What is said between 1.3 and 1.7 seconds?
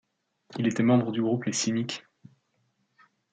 Les